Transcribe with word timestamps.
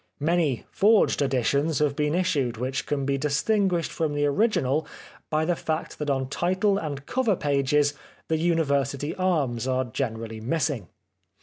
Many 0.19 0.65
forged 0.71 1.21
editions 1.21 1.77
have 1.77 1.95
been 1.95 2.15
issued 2.15 2.57
which 2.57 2.87
can 2.87 3.05
be 3.05 3.19
distinguished 3.19 3.91
from 3.91 4.15
the 4.15 4.25
original 4.25 4.87
by 5.29 5.45
the 5.45 5.55
fact 5.55 5.99
that 5.99 6.09
on 6.09 6.27
title 6.27 6.79
and 6.79 7.05
cover 7.05 7.35
pages 7.35 7.93
the 8.27 8.37
University 8.39 9.13
Arms 9.13 9.67
are 9.67 9.83
generally 9.85 10.41
missing. 10.41 10.87